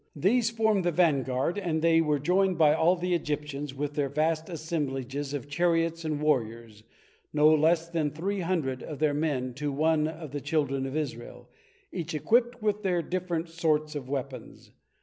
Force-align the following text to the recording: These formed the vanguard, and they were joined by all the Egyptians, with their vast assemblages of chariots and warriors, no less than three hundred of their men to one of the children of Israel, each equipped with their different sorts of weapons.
These 0.15 0.49
formed 0.49 0.83
the 0.83 0.91
vanguard, 0.91 1.59
and 1.59 1.83
they 1.83 2.01
were 2.01 2.17
joined 2.17 2.57
by 2.57 2.73
all 2.73 2.95
the 2.95 3.13
Egyptians, 3.13 3.75
with 3.75 3.93
their 3.93 4.09
vast 4.09 4.49
assemblages 4.49 5.31
of 5.31 5.47
chariots 5.47 6.03
and 6.03 6.19
warriors, 6.19 6.81
no 7.31 7.53
less 7.53 7.87
than 7.87 8.09
three 8.09 8.39
hundred 8.39 8.81
of 8.81 8.97
their 8.97 9.13
men 9.13 9.53
to 9.53 9.71
one 9.71 10.07
of 10.07 10.31
the 10.31 10.41
children 10.41 10.87
of 10.87 10.97
Israel, 10.97 11.51
each 11.91 12.15
equipped 12.15 12.63
with 12.63 12.81
their 12.81 13.03
different 13.03 13.47
sorts 13.49 13.93
of 13.93 14.09
weapons. 14.09 14.71